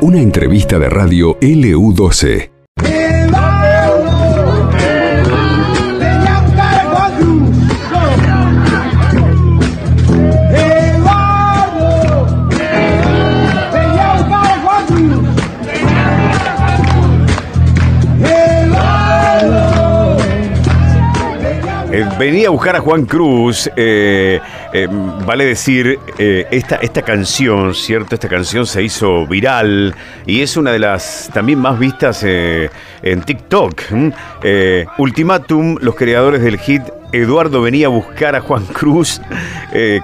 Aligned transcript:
Una 0.00 0.20
entrevista 0.20 0.78
de 0.78 0.88
radio 0.88 1.38
LU12. 1.40 2.50
Eh, 21.94 22.06
venía 22.18 22.48
a 22.48 22.50
buscar 22.50 22.74
a 22.74 22.80
Juan 22.80 23.04
Cruz, 23.04 23.70
eh, 23.76 24.40
eh, 24.72 24.88
vale 25.26 25.44
decir, 25.44 25.98
eh, 26.18 26.46
esta, 26.50 26.76
esta 26.76 27.02
canción, 27.02 27.74
¿cierto? 27.74 28.14
Esta 28.14 28.28
canción 28.28 28.66
se 28.66 28.82
hizo 28.82 29.26
viral 29.26 29.94
y 30.26 30.40
es 30.40 30.56
una 30.56 30.72
de 30.72 30.78
las 30.78 31.30
también 31.32 31.58
más 31.58 31.78
vistas 31.78 32.22
eh, 32.24 32.70
en 33.02 33.22
TikTok. 33.22 33.82
Eh, 34.42 34.86
Ultimátum, 34.98 35.76
los 35.80 35.94
creadores 35.94 36.42
del 36.42 36.58
hit 36.58 36.82
Eduardo 37.12 37.60
venía 37.60 37.88
a 37.88 37.90
buscar 37.90 38.34
a 38.34 38.40
Juan 38.40 38.64
Cruz. 38.64 39.20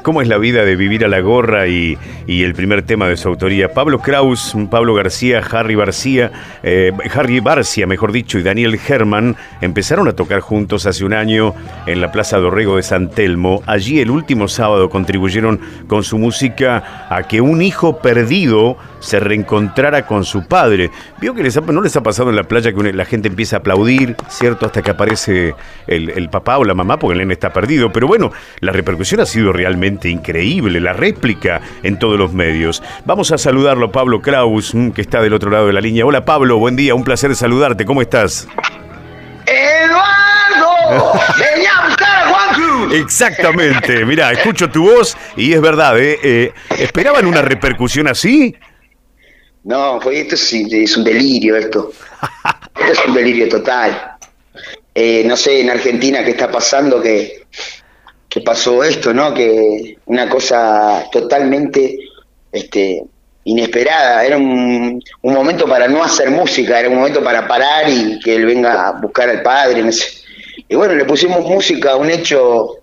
¿Cómo 0.02 0.20
es 0.22 0.28
la 0.28 0.38
vida 0.38 0.64
de 0.64 0.76
vivir 0.76 1.04
a 1.04 1.08
la 1.08 1.20
gorra 1.20 1.66
y, 1.66 1.96
y 2.26 2.42
el 2.42 2.54
primer 2.54 2.82
tema 2.82 3.08
de 3.08 3.16
su 3.16 3.28
autoría? 3.28 3.72
Pablo 3.72 3.98
Kraus, 3.98 4.54
Pablo 4.70 4.94
García, 4.94 5.42
Harry 5.50 5.74
García, 5.74 6.30
Harry 7.14 7.40
Barcia, 7.40 7.86
mejor 7.86 8.12
dicho, 8.12 8.38
y 8.38 8.42
Daniel 8.42 8.78
Herman 8.86 9.36
empezaron 9.62 10.06
a 10.08 10.12
tocar 10.12 10.40
juntos 10.40 10.84
hace 10.84 11.04
un 11.04 11.14
año 11.14 11.54
en 11.86 12.02
la 12.02 12.12
Plaza 12.12 12.38
Dorrego 12.38 12.76
de 12.76 12.82
San 12.82 13.10
Telmo. 13.10 13.62
Allí 13.66 14.00
el 14.00 14.10
último 14.10 14.48
sábado 14.58 14.90
contribuyeron 14.90 15.60
con 15.86 16.02
su 16.02 16.18
música 16.18 17.06
a 17.08 17.22
que 17.22 17.40
un 17.40 17.62
hijo 17.62 17.98
perdido 17.98 18.76
se 19.00 19.20
reencontrara 19.20 20.04
con 20.04 20.24
su 20.24 20.46
padre. 20.48 20.90
Vio 21.20 21.32
que 21.32 21.44
les 21.44 21.56
ha- 21.56 21.60
no 21.60 21.80
les 21.80 21.94
ha 21.96 22.02
pasado 22.02 22.30
en 22.30 22.36
la 22.36 22.42
playa 22.42 22.72
que 22.72 22.92
la 22.92 23.04
gente 23.04 23.28
empieza 23.28 23.56
a 23.56 23.58
aplaudir, 23.60 24.16
¿cierto? 24.28 24.66
Hasta 24.66 24.82
que 24.82 24.90
aparece 24.90 25.54
el, 25.86 26.10
el 26.10 26.28
papá 26.28 26.58
o 26.58 26.64
la 26.64 26.74
mamá 26.74 26.98
porque 26.98 27.12
el 27.12 27.18
nene 27.20 27.34
está 27.34 27.52
perdido. 27.52 27.92
Pero 27.92 28.08
bueno, 28.08 28.32
la 28.60 28.72
repercusión 28.72 29.20
ha 29.20 29.26
sido 29.26 29.52
realmente 29.52 30.08
increíble, 30.08 30.80
la 30.80 30.92
réplica 30.92 31.60
en 31.84 31.98
todos 32.00 32.18
los 32.18 32.32
medios. 32.32 32.82
Vamos 33.04 33.30
a 33.30 33.38
saludarlo, 33.38 33.92
Pablo 33.92 34.20
Kraus, 34.20 34.74
mm, 34.74 34.90
que 34.90 35.00
está 35.02 35.22
del 35.22 35.32
otro 35.34 35.50
lado 35.52 35.68
de 35.68 35.72
la 35.72 35.80
línea. 35.80 36.04
Hola 36.04 36.24
Pablo, 36.24 36.58
buen 36.58 36.74
día, 36.74 36.96
un 36.96 37.04
placer 37.04 37.34
saludarte, 37.36 37.84
¿cómo 37.84 38.02
estás? 38.02 38.48
¡Eduardo! 39.46 41.12
Exactamente, 42.92 44.04
mira, 44.04 44.32
escucho 44.32 44.70
tu 44.70 44.90
voz 44.90 45.16
y 45.36 45.52
es 45.52 45.60
verdad, 45.60 45.98
¿eh? 45.98 46.18
Eh, 46.22 46.52
¿esperaban 46.78 47.26
una 47.26 47.42
repercusión 47.42 48.08
así? 48.08 48.54
No, 49.64 50.00
fue, 50.00 50.20
esto 50.20 50.34
es, 50.34 50.52
es 50.52 50.96
un 50.96 51.04
delirio 51.04 51.56
esto. 51.56 51.92
Esto 52.78 52.92
es 52.92 53.06
un 53.06 53.14
delirio 53.14 53.48
total. 53.48 54.16
Eh, 54.94 55.22
no 55.26 55.36
sé 55.36 55.60
en 55.60 55.70
Argentina 55.70 56.24
qué 56.24 56.30
está 56.30 56.50
pasando, 56.50 57.02
que, 57.02 57.44
que 58.28 58.40
pasó 58.40 58.82
esto, 58.82 59.12
¿no? 59.12 59.34
Que 59.34 59.98
una 60.06 60.28
cosa 60.28 61.04
totalmente 61.12 61.98
este, 62.50 63.02
inesperada. 63.44 64.24
Era 64.24 64.36
un, 64.36 65.02
un 65.22 65.34
momento 65.34 65.66
para 65.66 65.88
no 65.88 66.02
hacer 66.02 66.30
música, 66.30 66.80
era 66.80 66.88
un 66.88 66.96
momento 66.96 67.22
para 67.22 67.46
parar 67.46 67.88
y 67.88 68.18
que 68.20 68.36
él 68.36 68.46
venga 68.46 68.88
a 68.88 68.92
buscar 68.92 69.28
al 69.28 69.42
padre, 69.42 69.82
no 69.82 69.92
sé. 69.92 70.06
Y 70.68 70.76
bueno, 70.76 70.94
le 70.94 71.04
pusimos 71.04 71.40
música 71.44 71.92
a 71.92 71.96
un 71.96 72.10
hecho 72.10 72.76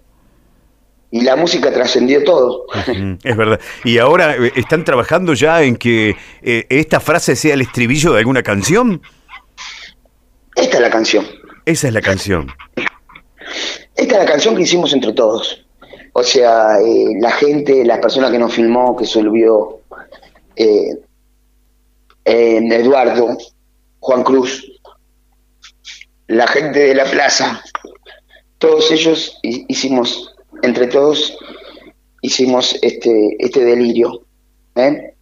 y 1.11 1.21
la 1.21 1.35
música 1.35 1.71
trascendió 1.71 2.23
todo. 2.23 2.65
Es 3.23 3.37
verdad. 3.37 3.59
Y 3.83 3.99
ahora 3.99 4.35
eh, 4.35 4.51
están 4.55 4.83
trabajando 4.83 5.33
ya 5.33 5.61
en 5.63 5.75
que 5.75 6.15
eh, 6.41 6.65
esta 6.69 6.99
frase 6.99 7.35
sea 7.35 7.53
el 7.53 7.61
estribillo 7.61 8.13
de 8.13 8.19
alguna 8.19 8.43
canción. 8.43 9.01
Esta 10.55 10.77
es 10.77 10.81
la 10.81 10.89
canción. 10.89 11.25
Esa 11.65 11.87
es 11.87 11.93
la 11.93 12.01
canción. 12.01 12.47
Esta 13.95 14.13
es 14.15 14.19
la 14.19 14.25
canción 14.25 14.55
que 14.55 14.63
hicimos 14.63 14.93
entre 14.93 15.13
todos. 15.13 15.65
O 16.13 16.23
sea, 16.23 16.79
eh, 16.79 17.17
la 17.19 17.31
gente, 17.31 17.83
las 17.83 17.99
personas 17.99 18.31
que 18.31 18.39
nos 18.39 18.53
filmó, 18.53 18.95
que 18.95 19.05
se 19.05 19.21
lo 19.21 19.31
vio 19.31 19.79
eh, 20.55 20.97
eh, 22.23 22.61
Eduardo, 22.71 23.37
Juan 23.99 24.23
Cruz, 24.23 24.74
la 26.27 26.47
gente 26.47 26.79
de 26.79 26.95
la 26.95 27.05
plaza, 27.05 27.61
todos 28.57 28.91
ellos 28.91 29.37
hi- 29.43 29.65
hicimos, 29.67 30.33
entre 30.63 30.87
todos, 30.87 31.37
hicimos 32.21 32.77
este, 32.81 33.35
este 33.39 33.63
delirio. 33.63 34.25
¿eh? 34.75 35.13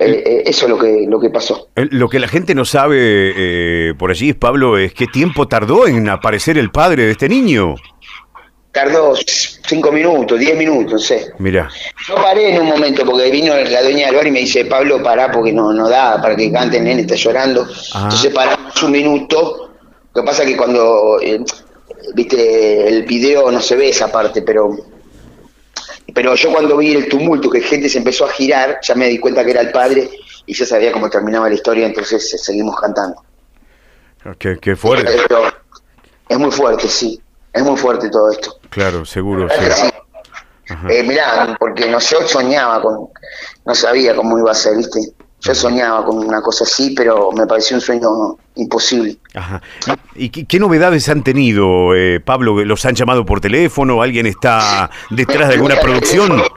Eh, 0.00 0.22
eh, 0.24 0.42
eso 0.46 0.66
es 0.66 0.70
lo 0.70 0.78
que, 0.78 1.06
lo 1.08 1.18
que 1.18 1.28
pasó. 1.30 1.68
Lo 1.74 2.08
que 2.08 2.20
la 2.20 2.28
gente 2.28 2.54
no 2.54 2.64
sabe 2.64 2.98
eh, 3.00 3.94
por 3.98 4.10
allí, 4.10 4.32
Pablo, 4.32 4.78
es 4.78 4.94
qué 4.94 5.06
tiempo 5.06 5.48
tardó 5.48 5.88
en 5.88 6.08
aparecer 6.08 6.56
el 6.56 6.70
padre 6.70 7.04
de 7.04 7.10
este 7.12 7.28
niño. 7.28 7.74
Tardó 8.70 9.14
cinco 9.68 9.92
minutos, 9.92 10.38
diez 10.38 10.56
minutos, 10.56 10.92
no 10.92 10.98
sé. 10.98 11.32
Mira, 11.38 11.68
Yo 12.06 12.14
paré 12.14 12.54
en 12.54 12.62
un 12.62 12.68
momento 12.68 13.04
porque 13.04 13.30
vino 13.30 13.54
la 13.54 13.82
dueña 13.82 14.06
del 14.06 14.16
bar 14.16 14.26
y 14.26 14.30
me 14.30 14.40
dice, 14.40 14.64
Pablo, 14.64 15.02
pará 15.02 15.30
porque 15.30 15.52
no, 15.52 15.72
no 15.72 15.88
da 15.88 16.20
para 16.20 16.34
que 16.34 16.50
cante, 16.50 16.78
el 16.78 16.84
nene 16.84 17.02
está 17.02 17.14
llorando. 17.14 17.66
Ah. 17.92 18.04
Entonces 18.04 18.32
paramos 18.32 18.82
un 18.82 18.90
minuto. 18.90 19.70
Lo 20.14 20.22
que 20.22 20.26
pasa 20.26 20.42
es 20.42 20.50
que 20.50 20.56
cuando, 20.56 21.20
eh, 21.20 21.44
viste, 22.14 22.88
el 22.88 23.02
video 23.04 23.50
no 23.50 23.60
se 23.60 23.76
ve 23.76 23.90
esa 23.90 24.10
parte, 24.10 24.42
pero 24.42 24.74
pero 26.14 26.34
yo 26.34 26.50
cuando 26.50 26.76
vi 26.78 26.94
el 26.94 27.08
tumulto, 27.08 27.50
que 27.50 27.60
gente 27.60 27.88
se 27.88 27.98
empezó 27.98 28.24
a 28.24 28.30
girar, 28.30 28.78
ya 28.82 28.94
me 28.94 29.08
di 29.08 29.18
cuenta 29.18 29.44
que 29.44 29.50
era 29.50 29.60
el 29.60 29.70
padre 29.70 30.08
y 30.46 30.54
ya 30.54 30.64
sabía 30.64 30.90
cómo 30.90 31.10
terminaba 31.10 31.48
la 31.48 31.54
historia, 31.54 31.86
entonces 31.86 32.32
eh, 32.32 32.38
seguimos 32.38 32.80
cantando. 32.80 33.22
qué, 34.38 34.58
qué 34.58 34.74
fuerte. 34.74 35.12
Pero 35.28 35.44
es 36.26 36.38
muy 36.38 36.50
fuerte, 36.50 36.88
sí. 36.88 37.20
Es 37.52 37.62
muy 37.62 37.76
fuerte 37.76 38.08
todo 38.10 38.30
esto. 38.30 38.54
Claro, 38.70 39.04
seguro. 39.04 39.48
Sí. 39.48 39.64
sí. 39.74 39.88
Eh, 40.90 41.02
mirá, 41.02 41.56
porque 41.58 41.86
no, 41.90 41.98
yo 41.98 42.28
soñaba 42.28 42.82
con, 42.82 43.08
no 43.64 43.74
sabía 43.74 44.14
cómo 44.14 44.38
iba 44.38 44.50
a 44.50 44.54
ser, 44.54 44.76
¿viste? 44.76 45.00
Yo 45.40 45.54
soñaba 45.54 46.04
con 46.04 46.18
una 46.18 46.42
cosa 46.42 46.64
así, 46.64 46.90
pero 46.96 47.30
me 47.32 47.46
pareció 47.46 47.76
un 47.76 47.80
sueño 47.80 48.08
imposible. 48.56 49.16
Ajá. 49.34 49.62
¿Y 50.14 50.28
qué, 50.30 50.44
qué 50.46 50.58
novedades 50.58 51.08
han 51.08 51.22
tenido, 51.22 51.94
eh, 51.94 52.20
Pablo? 52.20 52.64
¿Los 52.64 52.84
han 52.84 52.94
llamado 52.96 53.24
por 53.24 53.40
teléfono? 53.40 54.02
¿Alguien 54.02 54.26
está 54.26 54.90
detrás 55.10 55.48
de 55.48 55.54
alguna 55.54 55.76
producción? 55.80 56.28
teléfono, 56.28 56.54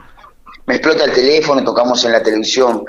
Me 0.66 0.74
explota 0.74 1.04
el 1.04 1.12
teléfono, 1.12 1.64
tocamos 1.64 2.04
en 2.04 2.12
la 2.12 2.22
televisión. 2.22 2.84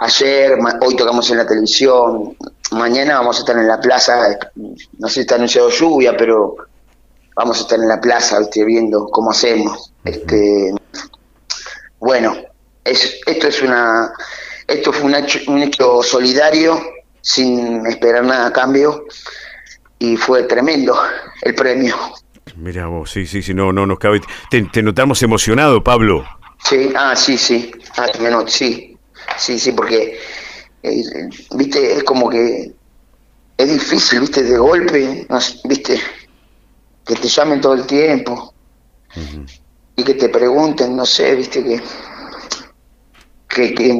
Ayer, 0.00 0.56
ma- 0.58 0.78
hoy 0.80 0.96
tocamos 0.96 1.30
en 1.30 1.36
la 1.38 1.46
televisión. 1.46 2.34
Mañana 2.72 3.18
vamos 3.18 3.36
a 3.36 3.40
estar 3.40 3.56
en 3.56 3.68
la 3.68 3.78
plaza. 3.80 4.38
No 4.56 5.08
sé 5.08 5.14
si 5.14 5.20
está 5.20 5.34
anunciado 5.36 5.68
lluvia, 5.70 6.16
pero 6.16 6.56
vamos 7.38 7.58
a 7.58 7.60
estar 7.60 7.78
en 7.78 7.88
la 7.88 8.00
plaza, 8.00 8.40
¿viste? 8.40 8.64
viendo 8.64 9.06
cómo 9.06 9.30
hacemos. 9.30 9.92
Este, 10.04 10.74
bueno, 12.00 12.36
es, 12.84 13.20
esto 13.26 13.46
es 13.46 13.62
una, 13.62 14.12
esto 14.66 14.92
fue 14.92 15.04
un 15.04 15.14
hecho, 15.14 15.38
un 15.46 15.62
hecho 15.62 16.02
solidario, 16.02 16.82
sin 17.20 17.86
esperar 17.86 18.24
nada 18.24 18.48
a 18.48 18.52
cambio, 18.52 19.04
y 20.00 20.16
fue 20.16 20.42
tremendo 20.44 21.00
el 21.42 21.54
premio. 21.54 21.96
Mira 22.56 22.86
vos, 22.86 23.12
sí, 23.12 23.24
sí, 23.24 23.40
sí, 23.40 23.54
no, 23.54 23.72
no 23.72 23.86
nos 23.86 24.00
cabe. 24.00 24.20
Te, 24.50 24.62
te 24.62 24.82
notamos 24.82 25.22
emocionado, 25.22 25.84
Pablo. 25.84 26.24
Sí, 26.64 26.92
ah, 26.96 27.14
sí, 27.14 27.38
sí, 27.38 27.70
ah, 27.98 28.06
me 28.20 28.30
noto, 28.30 28.48
sí, 28.48 28.98
sí, 29.36 29.60
sí, 29.60 29.70
porque, 29.70 30.18
eh, 30.82 31.02
viste, 31.54 31.98
es 31.98 32.02
como 32.02 32.28
que 32.28 32.72
es 33.56 33.72
difícil, 33.72 34.20
viste, 34.20 34.42
de 34.42 34.58
golpe, 34.58 35.24
no 35.28 35.38
viste, 35.64 36.00
que 37.08 37.16
te 37.16 37.28
llamen 37.28 37.60
todo 37.60 37.74
el 37.74 37.86
tiempo 37.86 38.54
y 39.96 40.04
que 40.04 40.14
te 40.14 40.28
pregunten, 40.28 40.94
no 40.96 41.04
sé, 41.06 41.34
viste, 41.34 41.64
que, 41.64 41.82
que, 43.48 43.74
que, 43.74 43.92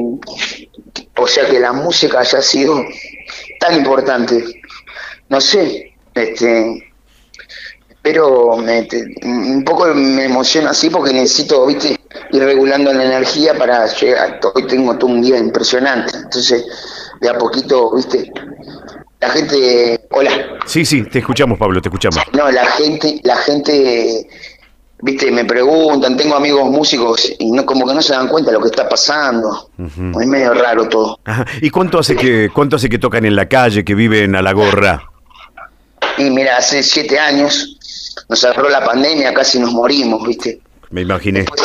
o 1.17 1.27
sea, 1.27 1.49
que 1.49 1.59
la 1.59 1.73
música 1.73 2.21
haya 2.21 2.41
sido 2.43 2.85
tan 3.61 3.75
importante, 3.77 4.45
no 5.29 5.41
sé, 5.41 5.95
este, 6.15 6.93
pero 8.03 8.57
me, 8.57 8.85
te- 8.85 9.05
un 9.25 9.65
poco 9.65 9.87
me 9.95 10.25
emociona 10.27 10.71
así 10.71 10.91
porque 10.91 11.13
necesito, 11.13 11.67
viste, 11.67 11.97
ir 12.31 12.43
regulando 12.43 12.93
la 12.93 13.05
energía 13.05 13.57
para 13.59 13.87
llegar. 13.87 14.41
Hoy 14.55 14.67
tengo 14.67 14.97
todo 14.97 15.11
un 15.11 15.23
día 15.23 15.39
impresionante, 15.39 16.17
entonces 16.17 16.65
de 17.21 17.29
a 17.29 17.37
poquito, 17.37 17.95
viste, 17.95 18.31
la 19.21 19.31
gente, 19.31 20.01
hola, 20.11 20.31
Sí, 20.67 20.85
sí, 20.85 21.03
te 21.05 21.19
escuchamos, 21.21 21.59
Pablo, 21.59 21.81
te 21.81 21.89
escuchamos. 21.89 22.19
no, 22.33 22.51
la 22.51 22.67
gente, 22.67 23.21
la 23.25 23.37
gente, 23.37 24.29
viste, 25.01 25.31
me 25.31 25.45
preguntan, 25.45 26.17
tengo 26.17 26.37
amigos 26.37 26.71
músicos 26.71 27.33
y 27.39 27.51
no 27.51 27.65
como 27.65 27.87
que 27.87 27.95
no 27.95 28.03
se 28.03 28.13
dan 28.13 28.29
cuenta 28.29 28.51
de 28.51 28.59
lo 28.59 28.63
que 28.63 28.69
está 28.69 28.89
pasando. 28.89 29.71
Es 29.79 30.27
medio 30.27 30.55
raro 30.55 30.89
todo. 30.89 31.19
Ajá. 31.25 31.47
¿Y 31.61 31.71
cuánto 31.71 31.99
hace 31.99 32.15
que 32.17 32.51
cuánto 32.53 32.77
hace 32.77 32.89
que 32.89 32.99
tocan 32.99 33.25
en 33.25 33.35
la 33.35 33.49
calle, 33.49 33.85
que 33.85 33.95
viven 33.95 34.37
a 34.37 34.43
la 34.43 34.53
gorra? 34.53 35.03
Y 36.17 36.31
mira, 36.31 36.57
hace 36.57 36.83
siete 36.83 37.19
años 37.19 37.77
nos 38.29 38.45
agarró 38.45 38.69
la 38.69 38.85
pandemia, 38.85 39.33
casi 39.33 39.59
nos 39.59 39.73
morimos, 39.73 40.27
viste. 40.27 40.61
Me 40.91 41.03
imaginé. 41.03 41.41
Después, 41.41 41.63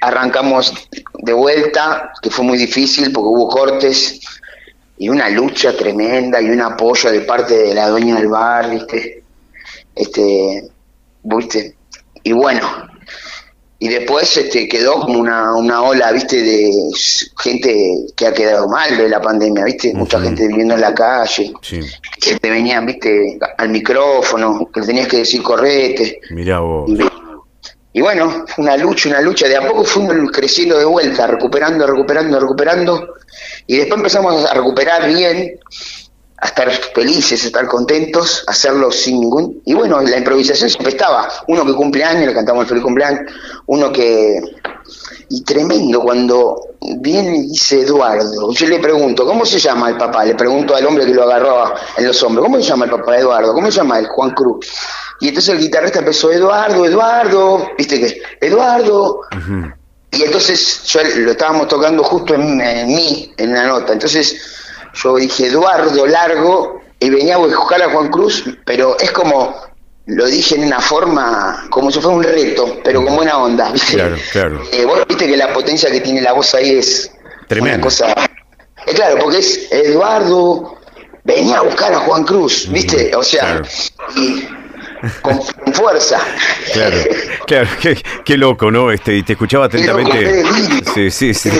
arrancamos 0.00 0.72
de 1.14 1.32
vuelta, 1.32 2.12
que 2.22 2.30
fue 2.30 2.44
muy 2.44 2.58
difícil 2.58 3.12
porque 3.12 3.28
hubo 3.28 3.48
cortes 3.48 4.20
y 4.98 5.08
una 5.08 5.28
lucha 5.28 5.76
tremenda 5.76 6.40
y 6.40 6.50
un 6.50 6.60
apoyo 6.60 7.10
de 7.10 7.20
parte 7.22 7.56
de 7.56 7.74
la 7.74 7.88
dueña 7.88 8.16
del 8.16 8.28
bar, 8.28 8.70
¿viste? 8.70 9.22
Este, 9.94 10.68
¿viste? 11.22 11.76
Y 12.22 12.32
bueno, 12.32 12.86
y 13.78 13.88
después 13.88 14.34
este, 14.36 14.66
quedó 14.68 15.00
como 15.00 15.18
una, 15.18 15.54
una 15.54 15.82
ola, 15.82 16.10
¿viste? 16.12 16.42
De 16.42 16.70
gente 17.38 18.06
que 18.16 18.26
ha 18.26 18.32
quedado 18.32 18.68
mal 18.68 18.96
de 18.96 19.08
la 19.08 19.20
pandemia, 19.20 19.64
¿viste? 19.64 19.92
Mucha 19.92 20.18
gente 20.20 20.48
viviendo 20.48 20.74
en 20.74 20.80
la 20.80 20.94
calle, 20.94 21.52
que 21.60 22.38
te 22.38 22.50
venían, 22.50 22.86
¿viste? 22.86 23.38
Al 23.58 23.68
micrófono, 23.68 24.70
que 24.72 24.80
le 24.80 24.86
tenías 24.86 25.08
que 25.08 25.18
decir 25.18 25.42
correte. 25.42 26.20
Mirá 26.30 26.60
vos. 26.60 26.88
Y, 26.88 26.96
bueno, 28.00 28.44
fue 28.46 28.64
una 28.64 28.76
lucha, 28.76 29.08
una 29.08 29.20
lucha. 29.20 29.48
De 29.48 29.56
a 29.56 29.66
poco 29.66 29.84
fuimos 29.84 30.30
creciendo 30.30 30.78
de 30.78 30.84
vuelta, 30.84 31.26
recuperando, 31.26 31.86
recuperando, 31.86 32.38
recuperando. 32.38 33.14
Y 33.66 33.76
después 33.76 33.98
empezamos 33.98 34.44
a 34.44 34.54
recuperar 34.54 35.08
bien 35.08 35.58
a 36.38 36.46
estar 36.46 36.70
felices, 36.70 37.42
a 37.44 37.46
estar 37.46 37.66
contentos, 37.66 38.44
hacerlo 38.46 38.90
sin 38.90 39.20
ningún... 39.20 39.62
Y 39.64 39.74
bueno, 39.74 40.00
la 40.02 40.18
improvisación 40.18 40.68
siempre 40.68 40.92
estaba. 40.92 41.28
Uno 41.48 41.64
que 41.64 41.72
cumple 41.74 42.04
años, 42.04 42.26
le 42.26 42.34
cantamos 42.34 42.62
el 42.62 42.68
feliz 42.68 42.82
cumpleaños, 42.82 43.20
uno 43.66 43.90
que... 43.92 44.40
Y 45.28 45.42
tremendo 45.42 46.00
cuando 46.02 46.60
viene 46.98 47.38
y 47.38 47.48
dice 47.48 47.80
Eduardo, 47.80 48.52
yo 48.52 48.66
le 48.68 48.78
pregunto, 48.78 49.26
¿cómo 49.26 49.44
se 49.44 49.58
llama 49.58 49.88
el 49.88 49.96
papá? 49.96 50.24
Le 50.24 50.36
pregunto 50.36 50.76
al 50.76 50.86
hombre 50.86 51.04
que 51.04 51.14
lo 51.14 51.24
agarró 51.24 51.74
en 51.96 52.06
los 52.06 52.22
hombros, 52.22 52.44
¿cómo 52.44 52.58
se 52.58 52.62
llama 52.62 52.84
el 52.84 52.92
papá 52.92 53.18
Eduardo? 53.18 53.52
¿Cómo 53.52 53.68
se 53.68 53.78
llama 53.78 53.98
el 53.98 54.06
Juan 54.06 54.30
Cruz? 54.30 54.66
Y 55.20 55.28
entonces 55.28 55.54
el 55.54 55.60
guitarrista 55.60 55.98
empezó, 55.98 56.30
Eduardo, 56.30 56.86
Eduardo, 56.86 57.70
viste 57.76 57.98
que, 57.98 58.22
Eduardo. 58.40 59.22
Y 60.12 60.22
entonces 60.22 60.84
yo 60.84 61.00
lo 61.02 61.32
estábamos 61.32 61.66
tocando 61.66 62.04
justo 62.04 62.34
en, 62.34 62.60
en 62.60 62.86
mí, 62.86 63.32
en 63.36 63.52
la 63.52 63.66
nota. 63.66 63.94
Entonces 63.94 64.36
yo 65.02 65.16
dije 65.16 65.46
Eduardo 65.46 66.06
Largo 66.06 66.80
y 66.98 67.10
venía 67.10 67.34
a 67.34 67.38
buscar 67.38 67.82
a 67.82 67.90
Juan 67.90 68.08
Cruz, 68.08 68.44
pero 68.64 68.96
es 68.98 69.10
como, 69.12 69.54
lo 70.06 70.26
dije 70.26 70.54
en 70.56 70.64
una 70.64 70.80
forma, 70.80 71.66
como 71.70 71.90
si 71.90 72.00
fuera 72.00 72.16
un 72.16 72.22
reto, 72.24 72.78
pero 72.82 73.04
con 73.04 73.16
buena 73.16 73.38
onda. 73.38 73.70
¿viste? 73.72 73.94
Claro, 73.94 74.16
claro. 74.32 74.62
Eh, 74.72 74.84
vos 74.84 75.00
viste 75.08 75.26
que 75.26 75.36
la 75.36 75.52
potencia 75.52 75.90
que 75.90 76.00
tiene 76.00 76.22
la 76.22 76.32
voz 76.32 76.54
ahí 76.54 76.70
es 76.78 77.10
Tremendo. 77.48 77.76
una 77.76 77.82
cosa... 77.84 78.14
Es 78.86 78.94
claro, 78.94 79.18
porque 79.18 79.38
es 79.38 79.66
Eduardo, 79.72 80.78
venía 81.24 81.58
a 81.58 81.62
buscar 81.62 81.92
a 81.92 81.98
Juan 81.98 82.24
Cruz, 82.24 82.68
¿viste? 82.70 83.14
O 83.16 83.22
sea, 83.22 83.40
Claro. 83.40 83.64
y 84.16 84.48
con, 85.22 85.38
con 85.38 85.74
fuerza. 85.74 86.20
Claro, 86.72 86.96
claro, 87.46 87.68
qué, 87.82 88.00
qué 88.24 88.36
loco, 88.36 88.70
¿no? 88.70 88.92
Este, 88.92 89.16
y 89.16 89.22
te 89.24 89.32
escuchaba 89.32 89.66
loco, 89.66 89.76
atentamente. 89.76 90.44
Sí, 90.94 91.10
sí, 91.10 91.34
sí. 91.34 91.50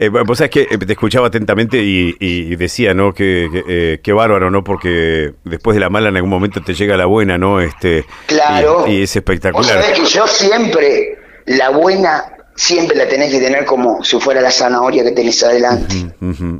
Eh, 0.00 0.08
vos 0.10 0.38
sabés 0.38 0.50
que 0.50 0.60
eh, 0.70 0.78
te 0.78 0.92
escuchaba 0.92 1.26
atentamente 1.26 1.78
y, 1.82 2.14
y 2.20 2.54
decía, 2.56 2.94
¿no? 2.94 3.12
Que, 3.12 3.48
que, 3.50 3.64
eh, 3.68 4.00
qué 4.02 4.12
bárbaro, 4.12 4.50
¿no? 4.50 4.62
Porque 4.62 5.32
después 5.44 5.74
de 5.74 5.80
la 5.80 5.90
mala 5.90 6.08
en 6.10 6.16
algún 6.16 6.30
momento 6.30 6.60
te 6.62 6.74
llega 6.74 6.96
la 6.96 7.06
buena, 7.06 7.36
¿no? 7.36 7.60
Este, 7.60 8.04
Claro. 8.26 8.84
Y, 8.86 8.92
y 8.92 9.02
es 9.02 9.10
Vos 9.10 9.16
espectacular. 9.16 9.82
sabés 9.82 9.98
que 9.98 10.06
yo 10.06 10.26
siempre, 10.26 11.18
la 11.46 11.70
buena, 11.70 12.22
siempre 12.58 12.96
la 12.96 13.06
tenés 13.08 13.30
que 13.30 13.38
tener 13.38 13.64
como 13.64 14.02
si 14.02 14.18
fuera 14.18 14.40
la 14.40 14.50
zanahoria 14.50 15.04
que 15.04 15.12
tenés 15.12 15.40
adelante. 15.44 15.94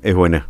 Es 0.02 0.14
buena, 0.14 0.48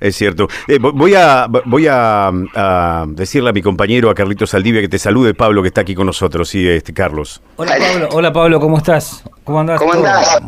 es 0.00 0.14
cierto. 0.14 0.46
Eh, 0.68 0.78
vo- 0.78 0.92
voy 0.94 1.14
a 1.16 1.48
voy 1.64 1.88
a, 1.88 2.30
a 2.54 3.04
decirle 3.08 3.50
a 3.50 3.52
mi 3.52 3.62
compañero, 3.62 4.08
a 4.10 4.14
Carlitos 4.14 4.50
Saldivia, 4.50 4.80
que 4.80 4.88
te 4.88 5.00
salude 5.00 5.34
Pablo, 5.34 5.60
que 5.62 5.68
está 5.68 5.80
aquí 5.80 5.96
con 5.96 6.06
nosotros, 6.06 6.48
sí, 6.48 6.66
este, 6.68 6.94
Carlos. 6.94 7.42
Hola 7.56 7.76
Pablo, 7.78 8.08
hola 8.12 8.32
Pablo, 8.32 8.60
¿cómo 8.60 8.78
estás? 8.78 9.24
¿Cómo 9.42 9.60
andás? 9.60 9.80
¿Cómo. 9.80 9.92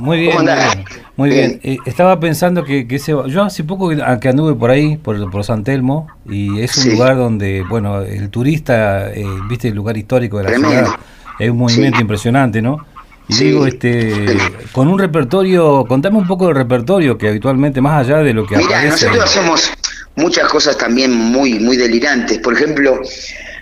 Muy 0.00 0.19
bien, 0.20 0.32
¿Cómo 0.37 0.44
muy 0.44 0.52
andás? 0.52 0.75
bien. 0.76 0.87
Muy 1.17 1.31
bien. 1.31 1.61
Eh, 1.64 1.79
estaba 1.84 2.20
pensando 2.20 2.62
que, 2.62 2.87
que 2.87 2.96
ese, 2.96 3.12
yo 3.26 3.43
hace 3.43 3.64
poco 3.64 3.88
que, 3.88 3.96
que 4.20 4.29
anduve 4.29 4.55
por 4.55 4.70
ahí, 4.70 4.96
por, 4.99 5.29
por 5.32 5.43
San 5.43 5.64
Telmo, 5.64 6.06
y 6.29 6.61
es 6.61 6.76
un 6.76 6.82
Sí. 6.84 6.91
lugar 6.93 7.17
donde, 7.17 7.64
bueno, 7.69 8.02
el 8.02 8.31
turista, 8.31 9.11
eh, 9.12 9.25
viste 9.49 9.67
el 9.69 9.75
lugar 9.75 9.96
histórico 9.96 10.38
de 10.38 10.44
la 10.44 10.50
Tremendo. 10.50 10.76
ciudad, 10.76 11.00
es 11.41 11.50
un 11.50 11.58
movimiento 11.58 11.96
Sí. 11.96 12.02
impresionante, 12.02 12.62
¿no? 12.62 12.87
Y 13.28 13.34
Sí. 13.34 13.44
digo, 13.44 13.66
este, 13.66 14.36
con 14.72 14.88
un 14.88 14.98
repertorio, 14.98 15.84
contame 15.86 16.16
un 16.19 16.26
poco 16.26 16.46
del 16.46 16.56
repertorio 16.56 17.19
que 17.19 17.28
habitualmente, 17.28 17.80
más 17.80 18.06
allá 18.06 18.19
de 18.19 18.32
lo 18.32 18.46
que 18.46 18.56
Mira, 18.56 18.78
aparece. 18.78 19.06
nosotros 19.06 19.25
hacemos 19.25 19.70
muchas 20.16 20.48
cosas 20.48 20.76
también 20.78 21.12
muy, 21.14 21.58
muy 21.60 21.76
delirantes. 21.76 22.38
Por 22.38 22.54
ejemplo, 22.54 23.00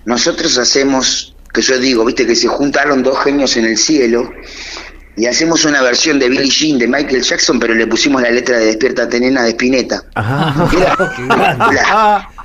nosotros 0.05 0.57
hacemos, 0.59 1.35
que 1.53 1.63
yo 1.63 1.79
digo, 1.79 2.05
viste, 2.05 2.27
que 2.27 2.37
se 2.37 2.47
juntaron 2.49 3.03
dos 3.03 3.19
genios 3.25 3.57
en 3.57 3.65
el 3.65 3.77
cielo 3.77 4.31
y 5.17 5.27
hacemos 5.27 5.65
una 5.65 5.83
versión 5.83 6.19
de 6.19 6.29
Billie 6.29 6.49
Jean 6.51 6.79
de 6.79 6.87
Michael 6.87 7.23
Jackson, 7.23 7.59
pero 7.59 7.75
le 7.75 7.87
pusimos 7.87 8.23
la 8.23 8.31
letra 8.31 8.59
de 8.59 8.67
Despierta 8.67 9.07
Nena 9.19 9.43
de 9.43 9.51
Spinetta. 9.51 10.03
Ajá. 10.15 10.69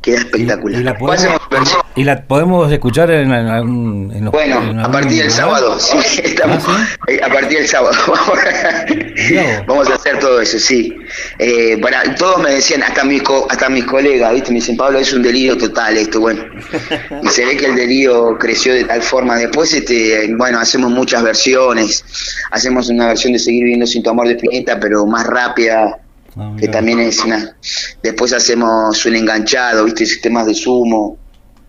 Queda 0.00 0.18
espectacular. 0.18 0.78
Y, 0.78 0.82
y 0.82 0.84
la 0.84 0.96
podemos, 0.96 1.24
hacemos 1.24 1.40
versión- 1.50 1.82
y 1.96 2.04
la 2.04 2.22
podemos 2.22 2.70
escuchar 2.72 3.10
en, 3.10 3.32
algún- 3.32 4.12
en 4.14 4.24
los- 4.26 4.32
Bueno, 4.32 4.62
en 4.62 4.78
a 4.78 4.90
partir 4.90 5.22
del 5.22 5.30
sábado, 5.30 5.78
sí, 5.80 5.96
estamos, 6.22 6.62
¿Ah, 6.68 6.86
eh, 7.08 7.20
a 7.22 7.28
partir 7.28 7.58
del 7.58 7.66
sábado. 7.68 7.96
Vamos 9.66 9.90
a 9.90 9.94
hacer 9.94 10.18
todo 10.18 10.40
eso, 10.40 10.58
sí. 10.58 10.94
Eh, 11.38 11.76
para, 11.82 12.14
todos 12.14 12.40
me 12.42 12.50
decían, 12.50 12.82
hasta 12.82 13.04
mis, 13.04 13.22
co- 13.22 13.46
hasta 13.50 13.68
mis 13.68 13.84
colegas, 13.84 14.32
¿viste? 14.32 14.50
Me 14.50 14.56
dicen, 14.56 14.76
Pablo, 14.76 14.98
es 14.98 15.12
un 15.12 15.22
delirio 15.22 15.56
total 15.58 15.96
esto, 15.96 16.20
bueno. 16.20 16.44
Y 17.22 17.28
se 17.28 17.44
ve 17.44 17.56
que 17.56 17.66
el 17.66 17.74
delirio 17.74 18.36
creció 18.38 18.74
de 18.74 18.84
tal 18.84 19.02
forma. 19.02 19.36
Después, 19.36 19.72
este, 19.74 20.32
bueno, 20.36 20.58
hacemos 20.60 20.90
muchas 20.90 21.22
versiones. 21.22 22.04
Hacemos 22.50 22.88
una 22.88 23.08
versión 23.08 23.32
de 23.32 23.38
Seguir 23.38 23.64
viviendo 23.64 23.86
sin 23.86 24.02
tu 24.02 24.10
amor 24.10 24.28
de 24.28 24.34
Spinetta, 24.34 24.78
pero 24.80 25.04
más 25.06 25.26
rápida, 25.26 25.98
Ah, 26.38 26.54
que 26.58 26.68
también 26.68 27.00
es 27.00 27.24
una... 27.24 27.56
Después 28.02 28.32
hacemos 28.32 29.04
un 29.06 29.16
enganchado, 29.16 29.84
¿viste? 29.84 30.04
Temas 30.22 30.46
de 30.46 30.54
sumo, 30.54 31.16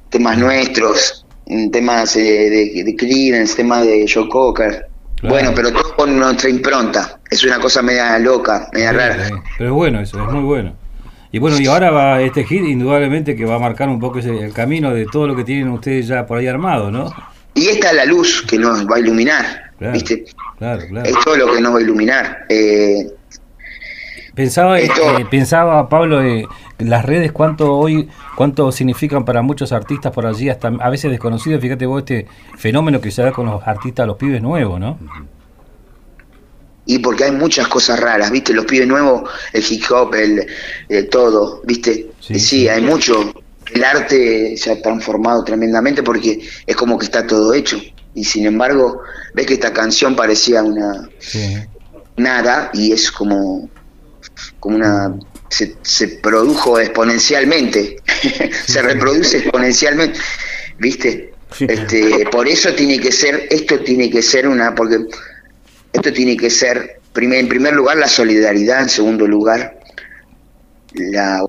temas 0.10 0.38
nuestros, 0.38 1.25
temas 1.71 2.16
eh, 2.16 2.50
de, 2.75 2.83
de 2.83 2.95
Creedence, 2.95 3.56
temas 3.56 3.83
de 3.86 4.06
Joe 4.12 4.27
Cocker. 4.30 4.88
Claro. 5.18 5.36
Bueno, 5.36 5.51
pero 5.56 5.71
todo 5.71 5.95
con 5.95 6.18
nuestra 6.18 6.50
impronta. 6.50 7.19
Es 7.30 7.44
una 7.44 7.60
cosa 7.60 7.81
media 7.81 8.18
loca, 8.19 8.69
media 8.74 8.92
Sí, 8.92 8.95
rara. 8.98 9.27
sí. 9.27 9.33
Pero 9.57 9.69
es 9.69 9.75
bueno 9.75 10.00
eso, 10.00 10.24
es 10.24 10.31
muy 10.31 10.44
bueno. 10.44 10.74
Y 11.31 11.38
bueno, 11.39 11.60
y 11.60 11.68
ahora 11.68 11.92
va 11.92 12.22
este 12.22 12.44
hit 12.44 12.63
indudablemente 12.63 13.36
que 13.36 13.45
va 13.45 13.56
a 13.56 13.60
marcar 13.60 13.88
un 13.89 14.00
poco 14.00 14.19
ese, 14.19 14.30
el 14.45 14.54
camino 14.54 14.94
de 14.94 15.06
todo 15.06 15.27
lo 15.27 15.36
que 15.36 15.44
tienen 15.44 15.69
ustedes 15.69 16.07
ya 16.07 16.25
por 16.25 16.38
ahí 16.38 16.48
armado, 16.48 16.89
¿no? 16.89 17.13
Y 17.54 17.68
esta 17.68 17.89
es 17.89 17.95
la 17.98 18.06
luz 18.06 18.44
que 18.48 18.57
nos 18.57 18.88
va 18.88 18.95
a 18.95 19.00
iluminar, 19.00 19.72
Claro, 19.77 19.94
¿viste? 19.94 20.25
claro, 20.57 20.81
claro. 20.88 21.07
Es 21.10 21.15
todo 21.24 21.36
lo 21.36 21.51
que 21.54 21.62
nos 21.62 21.74
va 21.75 21.80
a 21.80 21.81
iluminar. 21.81 22.45
Eh, 22.50 23.12
Pensaba, 24.39 24.79
eh, 24.79 24.86
Esto- 24.86 25.17
eh, 25.19 25.25
pensaba 25.29 25.89
Pablo, 25.89 26.24
eh, 26.24 26.48
las 26.77 27.03
redes 27.03 27.34
cuánto 27.34 27.75
hoy, 27.75 28.08
cuánto 28.38 28.72
significan 28.72 29.25
para 29.25 29.41
muchos 29.41 29.74
artistas 29.74 30.13
por 30.13 30.25
allí, 30.25 30.48
hasta 30.48 30.69
a 30.69 30.89
veces 30.89 31.12
desconocidos. 31.12 31.60
Fíjate 31.62 31.86
vos 31.86 32.00
este 32.03 32.25
fenómeno 32.58 33.01
que 33.01 33.12
se 33.12 33.22
da 33.22 33.34
con 33.34 33.48
los 33.48 33.62
artistas, 33.67 34.08
los 34.08 34.15
pibes 34.15 34.41
nuevos, 34.41 34.79
¿no? 34.79 34.98
y 36.86 36.98
porque 37.00 37.25
hay 37.25 37.31
muchas 37.34 37.67
cosas 37.67 38.00
raras, 38.00 38.31
¿viste? 38.31 38.51
Los 38.53 38.63
pibes 38.65 38.88
nuevos, 38.88 39.29
el 39.53 39.63
hip 39.69 39.84
hop, 39.91 40.15
el, 40.15 40.48
todo, 41.10 41.62
¿viste? 41.65 42.08
Sí, 42.22 42.34
Sí, 42.36 42.39
sí. 42.39 42.69
hay 42.69 42.81
mucho. 42.81 43.31
El 43.74 43.84
arte 43.84 44.55
se 44.58 44.72
ha 44.72 44.81
transformado 44.81 45.43
tremendamente 45.43 46.01
porque 46.01 46.39
es 46.65 46.75
como 46.77 46.98
que 46.98 47.05
está 47.05 47.27
todo 47.27 47.53
hecho. 47.53 47.77
Y 48.15 48.24
sin 48.24 48.46
embargo, 48.48 49.01
ves 49.36 49.46
que 49.46 49.53
esta 49.55 49.72
canción 49.74 50.15
parecía 50.15 50.63
una 50.63 51.08
Sí. 51.19 51.58
nada 52.17 52.72
y 52.74 52.91
es 52.93 53.12
como, 53.12 53.69
como 54.60 54.75
una... 54.77 55.13
Se, 55.50 55.75
se 55.81 56.08
produjo 56.08 56.79
exponencialmente, 56.79 57.98
se 58.67 58.81
reproduce 58.84 59.38
exponencialmente, 59.39 60.19
¿viste? 60.77 61.34
Sí. 61.58 61.65
Este, 61.67 62.27
por 62.31 62.48
eso 62.48 62.74
tiene 62.75 63.00
que 63.00 63.12
ser, 63.12 63.48
esto 63.50 63.79
tiene 63.79 64.12
que 64.12 64.22
ser 64.22 64.48
una, 64.48 64.75
porque 64.75 65.00
esto 65.91 66.13
tiene 66.13 66.38
que 66.38 66.51
ser, 66.51 67.00
primer, 67.13 67.39
en 67.39 67.50
primer 67.50 67.74
lugar, 67.74 67.98
la 67.98 68.08
solidaridad, 68.08 68.84
en 68.84 68.89
segundo 68.89 69.25
lugar, 69.25 69.79
la, 70.93 71.43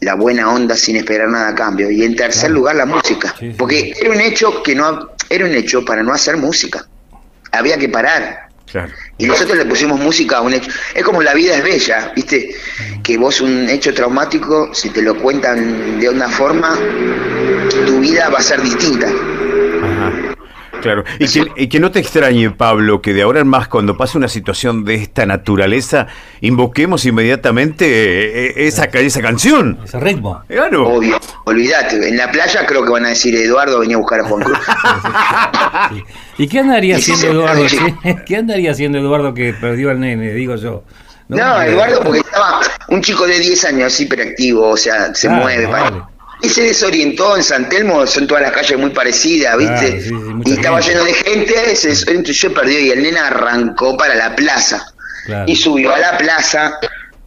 la 0.00 0.14
buena 0.14 0.52
onda 0.52 0.76
sin 0.76 0.96
esperar 0.96 1.28
nada 1.30 1.48
a 1.48 1.54
cambio, 1.54 1.90
y 1.90 2.04
en 2.04 2.14
tercer 2.14 2.40
Claro. 2.50 2.54
lugar, 2.54 2.76
la 2.76 2.84
música, 2.86 3.34
Sí, 3.38 3.50
sí. 3.52 3.54
porque 3.56 3.94
era 3.98 4.10
un 4.10 4.20
hecho 4.20 4.62
que 4.62 4.74
no, 4.74 5.10
era 5.30 5.46
un 5.46 5.52
hecho 5.54 5.82
para 5.86 6.02
no 6.02 6.12
hacer 6.12 6.36
música, 6.36 6.86
había 7.50 7.78
que 7.78 7.88
parar, 7.88 8.48
Claro. 8.72 8.90
y 9.18 9.26
nosotros 9.26 9.58
le 9.58 9.66
pusimos 9.66 10.00
música 10.00 10.38
a 10.38 10.40
un 10.40 10.54
hecho. 10.54 10.70
Es 10.94 11.04
como 11.04 11.20
la 11.20 11.34
vida 11.34 11.56
es 11.56 11.62
bella, 11.62 12.10
¿viste? 12.16 12.56
Que 13.02 13.18
vos 13.18 13.42
un 13.42 13.68
hecho 13.68 13.92
traumático, 13.92 14.72
si 14.72 14.88
te 14.88 15.02
lo 15.02 15.14
cuentan 15.14 16.00
de 16.00 16.08
una 16.08 16.28
forma, 16.28 16.78
tu 17.86 18.00
vida 18.00 18.30
va 18.30 18.38
a 18.38 18.42
ser 18.42 18.62
distinta. 18.62 19.08
Claro, 20.82 21.04
y 21.18 21.26
que, 21.28 21.46
y 21.56 21.68
que 21.68 21.80
no 21.80 21.90
te 21.90 22.00
extrañe, 22.00 22.50
Pablo, 22.50 23.00
que 23.00 23.14
de 23.14 23.22
ahora 23.22 23.40
en 23.40 23.46
más, 23.48 23.68
cuando 23.68 23.96
pase 23.96 24.18
una 24.18 24.28
situación 24.28 24.84
de 24.84 24.94
esta 24.96 25.24
naturaleza, 25.26 26.08
invoquemos 26.40 27.04
inmediatamente 27.06 27.84
eh, 27.86 28.46
eh, 28.48 28.66
esa, 28.66 28.84
esa 28.84 29.22
canción. 29.22 29.78
Ese 29.84 29.98
ritmo. 30.00 30.42
Claro. 30.48 30.88
Obvio, 30.88 31.18
olvídate. 31.44 32.08
En 32.08 32.16
la 32.16 32.30
playa 32.30 32.66
creo 32.66 32.84
que 32.84 32.90
van 32.90 33.06
a 33.06 33.10
decir 33.10 33.34
Eduardo 33.34 33.78
venía 33.80 33.96
a 33.96 34.00
buscar 34.00 34.20
a 34.20 34.24
Juan 34.24 34.42
Cruz. 34.42 34.58
Sí. 35.90 36.04
¿Y 36.38 36.48
qué 36.48 36.60
andaría 36.60 36.96
haciendo 36.96 37.26
Eduardo? 37.28 37.64
¿Qué 38.26 38.36
andaría 38.36 38.70
haciendo 38.72 38.98
Eduardo 38.98 39.34
que 39.34 39.52
perdió 39.52 39.90
al 39.90 40.00
nene? 40.00 40.32
Digo 40.32 40.56
yo. 40.56 40.84
No, 41.28 41.62
Eduardo, 41.62 42.02
porque 42.02 42.18
estaba 42.20 42.60
un 42.88 43.00
chico 43.00 43.26
de 43.26 43.38
10 43.38 43.64
años 43.66 43.98
hiperactivo, 44.00 44.68
o 44.68 44.76
sea, 44.76 45.14
se 45.14 45.28
Claro, 45.28 45.42
mueve. 45.44 45.66
vale. 45.66 46.02
Y 46.42 46.48
se 46.48 46.62
desorientó 46.62 47.36
en 47.36 47.42
San 47.42 47.68
Telmo, 47.68 48.06
son 48.06 48.26
todas 48.26 48.42
las 48.42 48.52
calles 48.52 48.76
muy 48.78 48.90
parecidas, 48.90 49.56
¿viste? 49.56 49.74
Claro, 49.76 50.00
sí, 50.00 50.08
sí, 50.08 50.12
mucha 50.12 50.50
y 50.50 50.52
estaba 50.54 50.82
gente. 50.82 50.92
lleno 50.92 51.04
de 51.04 51.14
gente, 51.14 51.76
se 51.76 51.88
desorientó, 51.90 52.32
perdió 52.52 52.80
y 52.80 52.90
el 52.90 53.02
nene 53.02 53.18
arrancó 53.20 53.96
para 53.96 54.14
la 54.16 54.34
plaza. 54.34 54.84
Claro. 55.26 55.44
Y 55.46 55.54
subió 55.54 55.94
a 55.94 55.98
la 55.98 56.18
plaza 56.18 56.78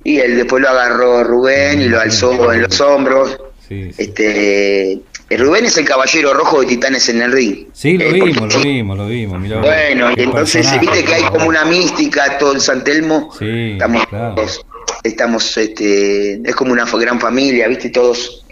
y 0.03 0.19
él 0.19 0.35
después 0.35 0.61
lo 0.61 0.69
agarró 0.69 1.23
Rubén 1.23 1.81
y 1.81 1.85
lo 1.87 1.99
alzó 2.01 2.51
en 2.51 2.63
los 2.63 2.81
hombros. 2.81 3.37
Sí. 3.67 3.89
Este, 3.97 4.91
eh, 4.91 5.37
Rubén 5.37 5.65
es 5.65 5.77
el 5.77 5.85
caballero 5.85 6.33
rojo 6.33 6.59
de 6.61 6.67
Titanes 6.67 7.07
en 7.09 7.21
el 7.21 7.31
ring. 7.31 7.67
Sí, 7.73 7.97
lo 7.97 8.03
Eh, 8.05 8.11
vimos, 8.13 8.37
porque- 8.37 8.57
lo 8.57 8.63
vimos, 8.63 8.97
lo 8.97 9.07
vimos. 9.07 9.39
mirá 9.39 9.61
bueno, 9.61 10.11
y 10.15 10.21
entonces 10.23 10.79
viste 10.79 11.03
que 11.05 11.13
hay 11.15 11.23
como 11.23 11.45
una 11.47 11.63
mística 11.65 12.37
todo 12.37 12.53
en 12.53 12.59
San 12.61 12.83
Telmo. 12.83 13.33
Sí, 13.39 13.71
estamos, 13.71 14.05
claro. 14.07 14.35
estamos, 15.03 15.57
este, 15.57 16.41
es 16.47 16.55
como 16.55 16.73
una 16.73 16.85
gran 16.85 17.19
familia, 17.19 17.67
viste, 17.67 17.89
todos 17.89 18.44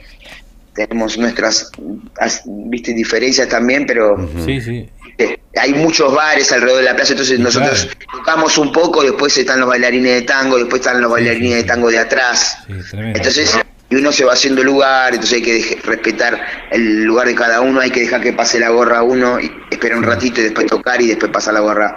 tenemos 0.73 1.17
nuestras, 1.17 1.71
as- 2.19 2.41
viste, 2.45 2.93
diferencias 2.93 3.47
también, 3.47 3.85
pero 3.85 4.15
Sí, 4.45 4.59
sí. 4.61 4.89
eh, 5.17 5.39
hay 5.55 5.73
muchos 5.73 6.13
bares 6.13 6.51
alrededor 6.51 6.79
de 6.79 6.85
la 6.85 6.95
plaza, 6.95 7.13
entonces 7.13 7.37
Sí, 7.37 7.43
nosotros 7.43 7.89
tocamos 8.11 8.57
un 8.57 8.71
poco, 8.71 9.03
después 9.03 9.37
están 9.37 9.59
los 9.59 9.69
bailarines 9.69 10.13
de 10.13 10.21
tango, 10.23 10.57
después 10.57 10.81
están 10.81 11.01
los 11.01 11.09
Sí, 11.09 11.13
bailarines 11.13 11.49
sí, 11.51 11.55
de 11.57 11.63
tango 11.63 11.89
de 11.91 11.99
atrás. 11.99 12.57
Sí, 12.67 12.73
tremendo. 12.89 13.17
Entonces, 13.17 13.59
y 13.89 13.95
uno 13.95 14.11
se 14.11 14.25
va 14.25 14.33
haciendo 14.33 14.63
lugar, 14.63 15.13
entonces 15.13 15.35
hay 15.35 15.41
que 15.43 15.79
respetar 15.83 16.41
el 16.71 17.03
lugar 17.03 17.27
de 17.27 17.35
cada 17.35 17.61
uno, 17.61 17.79
hay 17.79 17.91
que 17.91 17.99
dejar 17.99 18.21
que 18.21 18.33
pase 18.33 18.59
la 18.59 18.69
gorra 18.69 18.99
a 18.99 19.03
uno, 19.03 19.39
y 19.39 19.51
esperar 19.69 19.99
un 19.99 20.03
ratito 20.03 20.41
y 20.41 20.45
después 20.45 20.65
tocar 20.65 20.99
y 21.01 21.07
después 21.09 21.31
pasar 21.31 21.53
la 21.53 21.59
gorra. 21.59 21.95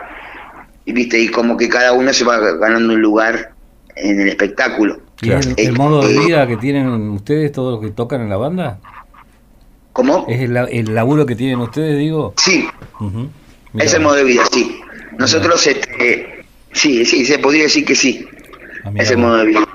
Y 0.85 0.93
viste, 0.93 1.19
y 1.19 1.29
como 1.29 1.57
que 1.57 1.69
cada 1.71 1.93
uno 1.93 2.13
se 2.13 2.25
va 2.25 2.39
ganando 2.39 2.93
un 2.93 3.01
lugar 3.01 3.53
en 3.95 4.21
el 4.21 4.29
espectáculo. 4.29 5.01
¿Y 5.23 5.31
el, 5.31 5.55
el 5.57 5.73
modo 5.73 6.07
de 6.07 6.15
eh, 6.15 6.19
vida 6.27 6.47
que 6.47 6.57
tienen 6.57 6.87
ustedes, 7.11 7.53
todos 7.53 7.75
los 7.81 7.81
que 7.91 7.95
tocan 7.95 8.21
en 8.21 8.29
la 8.31 8.37
banda? 8.37 8.79
¿Cómo? 9.93 10.27
¿Es 10.29 10.41
el, 10.43 10.55
la- 10.55 10.65
el 10.65 10.95
laburo 10.95 11.25
que 11.25 11.35
tienen 11.35 11.59
ustedes, 11.61 11.99
digo? 11.99 12.35
Sí, 12.37 12.67
Ujú. 13.01 13.29
Mirá 13.73 13.85
es 13.87 13.93
el 13.95 14.01
vos. 14.03 14.09
modo 14.13 14.17
de 14.17 14.25
vida, 14.25 14.43
sí. 14.53 14.81
Nosotros, 15.19 15.67
este, 15.67 16.45
sí, 16.73 17.05
sí, 17.07 17.25
se 17.25 17.39
podría 17.39 17.63
decir 17.65 17.85
que 17.85 17.95
sí, 17.95 18.27
Ah, 18.85 18.91
mirá 18.91 19.05
es 19.05 19.11
el 19.11 19.17
vos. 19.17 19.25
modo 19.27 19.37
de 19.39 19.47
vida. 19.47 19.69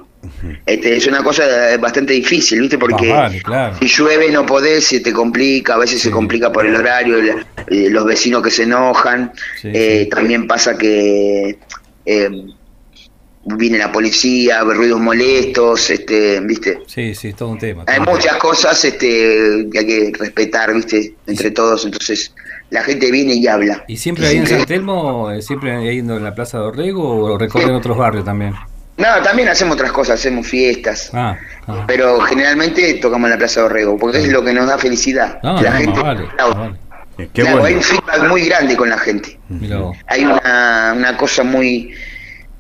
Este, 0.68 0.96
es 0.98 1.08
una 1.08 1.24
cosa 1.24 1.74
eh, 1.74 1.78
bastante 1.78 2.14
difícil, 2.14 2.62
¿viste? 2.62 2.78
Porque 2.78 3.10
vale, 3.12 3.42
claro. 3.42 3.76
si 3.80 3.88
llueve 3.88 4.30
no 4.32 4.46
podés, 4.46 4.84
se 4.86 5.00
te 5.00 5.12
complica, 5.12 5.74
a 5.74 5.78
veces 5.80 6.00
se 6.00 6.12
complica 6.12 6.52
por 6.52 6.64
el 6.68 6.76
horario, 6.76 7.18
eh, 7.18 7.90
los 7.90 8.06
vecinos 8.06 8.44
que 8.44 8.52
se 8.52 8.64
enojan. 8.64 9.32
Sí, 9.60 9.70
Eh, 9.74 10.02
sí. 10.04 10.10
También 10.12 10.46
pasa 10.46 10.78
que 10.78 11.58
eh, 12.06 12.30
viene 13.46 13.78
la 13.78 13.92
policía, 13.92 14.62
ruidos 14.62 15.00
molestos, 15.00 15.90
este, 15.90 16.40
¿viste? 16.42 16.80
Sí, 16.88 17.16
sí, 17.16 17.30
es 17.30 17.36
todo 17.36 17.50
un 17.50 17.60
tema. 17.60 17.84
Hay 17.88 18.00
muchas 18.00 18.36
cosas 18.38 18.84
este, 18.86 19.68
que 19.72 19.80
hay 19.80 19.86
que 19.86 20.12
respetar, 20.18 20.74
¿viste? 20.74 21.16
Entre 21.28 21.52
todos, 21.52 21.86
entonces 21.86 22.34
la 22.70 22.84
gente 22.84 23.12
viene 23.12 23.34
y 23.34 23.48
habla. 23.48 23.84
¿Y 23.88 23.98
siempre 23.98 24.28
ahí 24.28 24.38
en 24.38 24.48
San 24.48 24.66
Telmo, 24.66 25.32
eh, 25.32 25.42
siempre 25.42 25.76
ahí 25.76 26.00
en 26.00 26.24
la 26.24 26.34
Plaza 26.34 26.60
de 26.60 26.66
Orrego 26.66 27.34
o 27.34 27.38
recorren 27.38 27.72
otros 27.72 27.98
barrios 27.98 28.26
también? 28.26 28.54
No, 28.98 29.08
también 29.24 29.50
hacemos 29.50 29.76
otras 29.76 29.92
cosas, 29.92 30.20
hacemos 30.20 30.48
fiestas. 30.48 31.10
Ah, 31.14 31.36
ah. 31.68 31.86
Pero 31.88 32.20
generalmente 32.22 32.94
tocamos 32.96 33.28
en 33.28 33.32
la 33.32 33.38
Plaza 33.38 33.62
de 33.62 33.66
Orrego, 33.66 33.98
porque 33.98 34.20
es 34.20 34.30
lo 34.30 34.44
que 34.44 34.54
nos 34.54 34.68
da 34.68 34.78
felicidad. 34.78 35.40
No, 35.42 35.62
la 35.62 35.72
no, 35.72 35.78
gente. 35.78 36.00
vale, 36.00 36.28
vale. 36.38 36.76
Qué 37.18 37.28
Claro, 37.42 37.64
hay 37.64 37.76
un 37.76 37.84
feedback 37.84 38.28
muy 38.30 38.46
grande 38.46 38.76
con 38.76 38.90
la 38.90 38.98
gente. 38.98 39.40
Hay 40.08 40.24
una, 40.24 40.94
una 40.96 41.18
cosa 41.18 41.44
muy. 41.44 41.94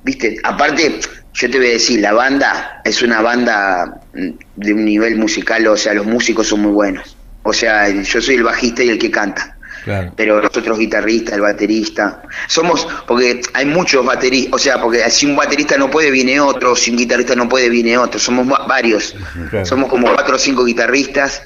Viste, 0.04 0.38
aparte, 0.44 1.00
yo 1.34 1.50
te 1.50 1.58
voy 1.58 1.68
a 1.68 1.72
decir, 1.72 2.00
la 2.02 2.14
banda 2.14 2.82
es 2.84 3.02
una 3.02 3.22
banda 3.22 4.02
mm, 4.14 4.30
de 4.56 4.74
un 4.74 4.86
nivel 4.86 5.16
musical, 5.18 5.66
o 5.68 5.78
sea, 5.78 5.94
los 5.94 6.06
músicos 6.06 6.48
son 6.48 6.62
muy 6.62 6.72
buenos. 6.72 7.16
O 7.44 7.54
sea, 7.54 7.90
yo 7.90 8.22
soy 8.22 8.36
el 8.36 8.44
bajista 8.44 8.84
y 8.84 8.90
el 8.90 8.98
que 9.00 9.12
canta. 9.12 9.58
Claro. 9.84 10.14
pero 10.16 10.40
los 10.40 10.56
otros 10.56 10.78
guitarristas, 10.78 11.34
el 11.34 11.42
baterista, 11.42 12.22
somos, 12.48 12.88
porque 13.08 13.42
hay 13.56 13.66
muchos 13.66 14.06
bateristas, 14.06 14.54
o 14.54 14.60
sea, 14.60 14.80
porque 14.80 15.10
si 15.10 15.26
un 15.26 15.36
baterista 15.36 15.76
no 15.76 15.90
puede, 15.90 16.12
viene 16.12 16.40
otro, 16.40 16.76
si 16.76 16.92
un 16.92 16.98
guitarrista 16.98 17.36
no 17.36 17.50
puede, 17.50 17.68
viene 17.68 17.98
otro, 17.98 18.20
somos 18.20 18.48
va- 18.48 18.68
varios, 18.68 19.16
Claro. 19.50 19.66
somos 19.66 19.90
como 19.90 20.14
cuatro 20.14 20.36
o 20.36 20.38
cinco 20.38 20.66
guitarristas, 20.66 21.42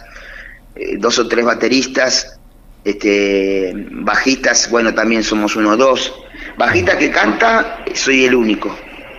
eh, 0.75 0.97
dos 0.97 1.17
o 1.17 1.29
tres 1.29 1.45
bateristas, 1.45 2.37
este, 2.83 3.71
bajistas, 3.91 4.69
bueno, 4.69 4.93
también 4.93 5.23
somos 5.23 5.55
uno 5.55 5.69
o 5.71 5.77
dos, 5.77 6.13
bajista 6.57 6.97
que 6.97 7.11
canta, 7.11 7.83
soy 7.93 8.25
el 8.25 8.35
único, 8.35 8.75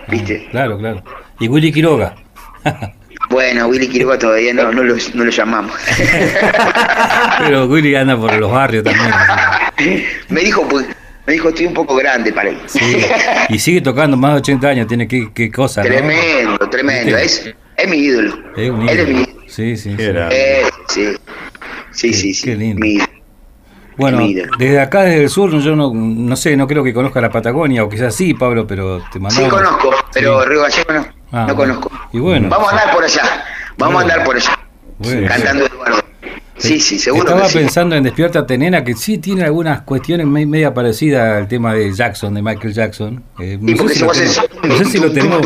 ¿viste? 0.07 0.47
Claro, 0.51 0.77
claro. 0.77 1.03
Y 1.39 1.47
Willy 1.47 1.71
Quiroga. 1.71 2.15
Bueno, 3.29 3.67
Willy 3.67 3.89
Quiroga 3.89 4.17
todavía 4.17 4.53
no, 4.53 4.71
no, 4.71 4.83
lo, 4.83 4.95
no 5.15 5.23
lo 5.25 5.31
llamamos. 5.31 5.73
Pero 7.39 7.65
Willy 7.65 7.95
anda 7.95 8.15
por 8.15 8.33
los 8.35 8.49
barrios 8.51 8.83
también. 8.85 10.05
me 10.29 10.41
dijo, 10.41 10.65
pues, 10.69 10.85
me 11.25 11.33
dijo, 11.33 11.49
estoy 11.49 11.65
un 11.65 11.73
poco 11.73 11.95
grande 11.95 12.31
para 12.31 12.49
él. 12.49 12.57
Sí. 12.67 12.97
Y 13.49 13.59
sigue 13.59 13.81
tocando 13.81 14.15
más 14.15 14.33
de 14.33 14.37
80 14.39 14.67
años, 14.69 14.87
tiene 14.87 15.07
que, 15.07 15.31
qué 15.33 15.51
cosa, 15.51 15.81
¿no? 15.83 15.89
Tremendo, 15.89 16.57
tremendo. 16.69 17.17
Es, 17.17 17.53
es 17.75 17.89
mi 17.89 17.97
ídolo. 17.97 18.37
Es 18.55 18.69
un 18.69 18.87
Él 18.87 18.99
es 18.99 19.07
mi 19.07 19.13
ídolo. 19.15 19.27
ídolo. 19.29 19.43
Sí, 19.47 19.75
sí, 19.77 19.95
sí. 19.97 20.03
Eh, 20.31 20.61
sí. 20.87 21.07
Sí, 21.91 22.07
Qué- 22.11 22.13
sí, 22.15 22.33
sí. 22.33 22.43
qué 22.45 22.55
lindo. 22.55 22.79
mi 22.79 22.93
ídolo. 22.93 23.11
Bueno, 23.97 24.19
desde 24.57 24.79
acá, 24.79 25.01
desde 25.03 25.23
el 25.23 25.29
sur, 25.29 25.51
yo 25.59 25.75
no, 25.75 25.91
no 25.93 26.35
sé, 26.35 26.55
no 26.55 26.67
creo 26.67 26.83
que 26.83 26.93
conozca 26.93 27.19
la 27.19 27.29
Patagonia, 27.31 27.83
o 27.83 27.89
quizás 27.89 28.13
sí, 28.15 28.33
Pablo, 28.33 28.65
pero 28.67 28.99
te 29.11 29.13
Sí, 29.13 29.19
mandamos. 29.19 29.49
conozco, 29.53 29.91
pero 30.13 30.41
Sí. 30.43 30.49
Río 30.49 30.61
Gallego 30.61 30.93
no. 30.93 31.07
Ah, 31.31 31.45
no 31.47 31.55
bueno. 31.55 31.75
conozco. 31.79 31.91
Y 32.13 32.19
bueno. 32.19 32.49
Vamos 32.49 32.67
a 32.71 32.71
andar 32.77 32.93
por 32.95 33.03
allá. 33.03 33.21
Vamos 33.77 33.97
a 33.97 34.01
andar 34.01 34.23
por 34.23 34.35
allá. 34.35 34.59
Bueno. 34.99 35.27
Cantando 35.27 35.65
Eduardo. 35.65 35.97
Sí, 36.57 36.79
sí, 36.79 36.97
seguro 36.97 37.23
Estaba 37.23 37.43
que 37.43 37.49
sí. 37.49 37.57
pensando 37.59 37.95
en 37.95 38.03
Despierta 38.03 38.45
Tenena, 38.47 38.83
que 38.83 38.95
sí 38.95 39.19
tiene 39.19 39.43
algunas 39.43 39.81
cuestiones 39.81 40.25
me- 40.25 40.45
media 40.45 40.73
parecidas 40.73 41.37
al 41.37 41.47
tema 41.47 41.73
de 41.73 41.93
Jackson, 41.93 42.33
de 42.33 42.41
Michael 42.41 42.73
Jackson. 42.73 43.23
Eh, 43.39 43.57
no, 43.61 43.87
sé 43.87 43.93
si 43.95 43.99
lo 44.03 44.11
tenemos, 44.11 44.41
no 44.63 44.77
sé 44.77 44.85
si 44.85 44.97
lo 44.99 45.11
tenemos. 45.11 45.41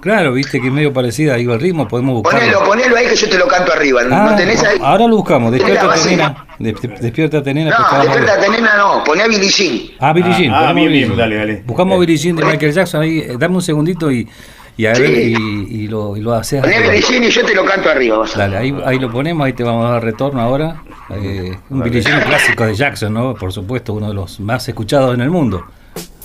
Claro, 0.00 0.32
viste 0.32 0.60
que 0.60 0.68
es 0.68 0.72
medio 0.72 0.92
parecida, 0.92 1.34
digo, 1.36 1.54
el 1.54 1.60
ritmo, 1.60 1.86
podemos 1.88 2.14
buscarlo. 2.22 2.40
Ponelo, 2.40 2.64
ponelo 2.64 2.96
ahí 2.96 3.06
que 3.06 3.16
yo 3.16 3.28
te 3.28 3.38
lo 3.38 3.46
canto 3.48 3.72
arriba. 3.72 4.02
Ah, 4.10 4.28
¿No 4.30 4.36
tenés 4.36 4.62
ahí? 4.62 4.78
Ahora 4.80 5.06
lo 5.08 5.16
buscamos, 5.16 5.50
Despierta 5.52 5.80
Tenés 5.82 5.88
la 5.88 5.96
base. 5.96 6.08
Tenena. 6.10 6.46
Des- 6.58 7.00
Despierta 7.00 7.42
Tenena. 7.42 7.70
que 7.76 7.82
No, 7.96 8.02
despierta, 8.04 8.48
nena, 8.48 8.76
no. 8.76 9.04
Poné 9.04 9.22
a 9.22 9.28
Billie 9.28 9.48
Jean. 9.50 9.80
Ah, 9.98 10.12
Billie 10.12 10.30
Ah, 10.32 10.38
Jean. 10.38 10.54
ah, 10.54 10.72
bien, 10.72 10.86
Billie 10.86 10.90
bien, 10.98 11.08
Jean. 11.08 11.18
dale, 11.18 11.36
dale. 11.36 11.62
Buscamos 11.66 11.96
Eh. 11.96 12.00
Billie 12.00 12.16
Jean 12.16 12.36
de 12.36 12.44
Michael 12.44 12.72
Jackson 12.72 13.02
ahí, 13.02 13.18
eh, 13.18 13.36
dame 13.38 13.56
un 13.56 13.62
segundito 13.62 14.10
y, 14.12 14.28
y 14.76 14.86
a 14.86 14.92
ver, 14.94 15.06
Sí. 15.06 15.34
y, 15.36 15.82
y 15.84 15.88
lo, 15.88 16.16
y 16.16 16.20
lo 16.20 16.34
haces. 16.34 16.62
Jean 16.62 17.24
y 17.24 17.30
yo 17.30 17.44
te 17.44 17.54
lo 17.54 17.64
canto 17.64 17.90
arriba. 17.90 18.18
vas 18.18 18.34
a 18.36 18.38
ver. 18.38 18.50
Dale, 18.50 18.56
ahí, 18.64 18.82
ahí 18.86 18.98
lo 18.98 19.10
ponemos, 19.10 19.44
ahí 19.46 19.52
te 19.52 19.62
vamos 19.62 19.86
a 19.86 19.90
dar 19.92 20.04
retorno 20.04 20.40
ahora. 20.40 20.82
Eh, 21.10 21.56
un 21.70 21.84
Jean 21.90 22.22
clásico 22.22 22.64
de 22.64 22.74
Jackson, 22.74 23.12
¿no? 23.12 23.34
Por 23.34 23.52
supuesto, 23.52 23.92
uno 23.94 24.08
de 24.08 24.14
los 24.14 24.40
más 24.40 24.66
escuchados 24.68 25.14
en 25.14 25.20
el 25.20 25.30
mundo. 25.30 25.64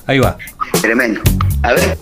Ahí 0.05 0.19
va. 0.19 0.37
Tremendo. 0.81 1.19
A 1.63 1.73
ver. 1.73 1.97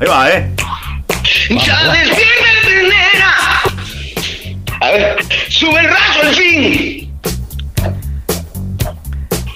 Ahí 0.00 0.06
va, 0.06 0.30
¿eh? 0.30 0.52
Ya 1.50 1.92
despiértate, 1.92 2.82
nena. 2.82 3.34
A 4.80 4.90
ver, 4.90 5.16
sube 5.48 5.80
el 5.80 5.86
rayo 5.86 6.22
al 6.22 6.34
fin. 6.34 7.12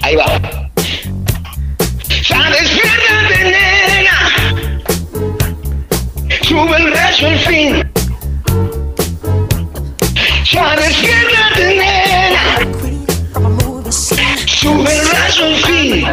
Ahí 0.03 0.17
va. 0.17 0.62
Ya 2.23 2.51
despiértate, 2.51 3.45
nena. 3.45 4.19
Sube 6.43 6.77
el 6.77 6.93
rayo 6.93 7.27
al 7.29 7.39
fin. 7.41 7.85
Ya 10.45 10.77
despiértate, 10.77 11.75
nena. 11.75 12.45
Sube 14.47 14.93
el 14.93 15.09
rayo 15.09 15.45
al 15.45 15.57
fin. 15.57 16.07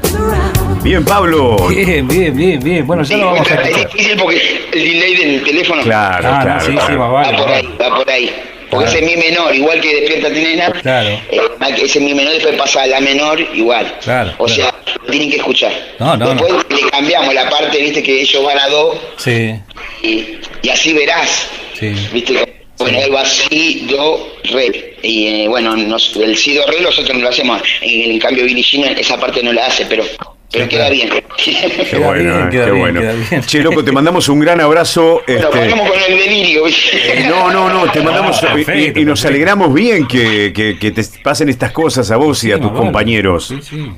Bien, 0.83 1.05
Pablo. 1.05 1.57
Bien, 1.69 2.07
bien, 2.07 2.35
bien, 2.35 2.59
bien. 2.63 2.87
Bueno, 2.87 3.03
ya 3.03 3.17
lo 3.17 3.25
vamos 3.27 3.51
a 3.51 3.55
es 3.55 3.75
difícil 3.91 4.17
porque 4.17 4.67
el 4.73 4.83
delay 4.83 5.15
del 5.15 5.43
teléfono 5.43 5.83
Claro, 5.83 6.27
Ah, 6.27 6.37
no, 6.39 6.43
claro. 6.43 6.61
sí, 6.61 6.71
sí, 6.71 6.77
claro. 6.77 6.99
más 6.99 7.11
vale. 7.11 7.31
va 7.37 7.37
por 7.43 7.49
ahí, 7.53 7.77
va 7.79 7.95
por 7.97 8.09
ahí. 8.09 8.35
Porque 8.69 8.85
Claro. 8.85 8.97
ese 8.99 8.99
es 8.99 9.17
mi 9.17 9.23
menor, 9.29 9.55
igual 9.55 9.81
que 9.81 9.95
despierta 10.01 10.29
nena. 10.29 10.71
Claro. 10.71 11.09
eh, 11.31 11.41
ese 11.83 11.99
mi 11.99 12.13
menor 12.13 12.33
después 12.33 12.55
pasa 12.55 12.83
a 12.83 12.87
la 12.87 12.99
menor 13.01 13.39
igual. 13.53 13.97
Claro, 14.03 14.33
O 14.37 14.47
sea, 14.47 14.73
lo 15.01 15.09
tienen 15.11 15.29
que 15.31 15.37
escuchar. 15.37 15.71
No, 15.99 16.15
no, 16.17 16.29
después 16.29 16.53
no. 16.69 16.75
le 16.75 16.89
cambiamos 16.91 17.33
la 17.33 17.49
parte, 17.49 17.79
viste, 17.81 18.03
que 18.03 18.21
ellos 18.21 18.43
van 18.43 18.59
a 18.59 18.67
do 18.67 18.99
Sí, 19.17 19.55
y, 20.03 20.37
y 20.61 20.69
así 20.69 20.93
verás. 20.93 21.47
sí. 21.79 21.93
Viste, 22.13 22.55
Bueno, 22.77 22.97
él 23.01 23.13
va 23.13 23.25
si, 23.25 23.85
do, 23.89 24.35
re. 24.53 24.95
Y 25.03 25.27
eh, 25.43 25.47
bueno, 25.49 25.75
nos- 25.75 26.15
el 26.15 26.37
si, 26.37 26.53
do, 26.53 26.65
re 26.67 26.79
nosotros 26.79 27.17
no 27.17 27.23
lo 27.23 27.29
hacemos. 27.29 27.61
En, 27.81 28.11
en 28.11 28.19
cambio, 28.19 28.45
Billie 28.45 28.63
Jean 28.63 28.97
esa 28.97 29.19
parte 29.19 29.43
no 29.43 29.51
la 29.51 29.65
hace, 29.65 29.85
pero, 29.85 30.05
pero 30.51 30.67
queda 30.67 30.89
bien. 30.89 31.09
Qué 31.37 31.87
Queda 31.89 32.07
bueno, 32.07 32.35
bien, 32.37 32.49
queda 32.49 32.65
qué 32.65 32.71
bien, 32.71 32.79
bueno. 32.83 32.99
queda 33.01 33.13
bien. 33.13 33.41
Che, 33.43 33.59
loco, 33.61 33.83
te 33.83 33.91
mandamos 33.91 34.27
un 34.29 34.39
gran 34.39 34.59
abrazo. 34.59 35.21
Bueno, 35.27 35.49
este, 35.49 35.69
con 35.77 35.89
el 36.09 36.17
delirio. 36.17 36.67
eh, 36.67 37.25
no, 37.29 37.51
no, 37.51 37.69
no, 37.69 37.91
te 37.91 38.01
mandamos 38.01 38.41
Ah, 38.43 38.53
y- 38.57 38.61
y, 38.61 38.65
perfecto, 38.65 38.99
y 38.99 39.05
nos 39.05 39.19
perfecto. 39.21 39.27
alegramos 39.35 39.73
bien 39.73 40.07
que, 40.07 40.51
que- 40.53 40.77
que 40.79 40.91
te 40.91 41.03
pasen 41.23 41.49
estas 41.49 41.71
cosas 41.71 42.09
a 42.11 42.17
vos 42.17 42.43
y 42.43 42.51
a 42.51 42.57
tus 42.59 42.71
vale. 42.71 42.79
compañeros. 42.83 43.47
Sí, 43.47 43.59
sí. 43.61 43.91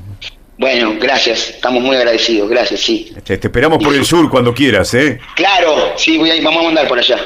Bueno, 0.58 0.94
gracias. 1.02 1.50
Estamos 1.50 1.82
muy 1.82 1.96
agradecidos. 1.96 2.48
Gracias, 2.48 2.82
sí. 2.82 3.12
Te, 3.24 3.38
te 3.40 3.48
esperamos 3.48 3.84
por 3.84 3.96
el 3.96 4.06
sur 4.06 4.30
cuando 4.30 4.54
quieras, 4.54 4.94
¿eh? 4.94 5.20
Claro, 5.36 5.94
sí, 5.96 6.20
voy 6.20 6.30
a, 6.30 6.36
vamos 6.44 6.62
a 6.62 6.66
mandar 6.66 6.88
por 6.88 7.00
allá. 7.00 7.18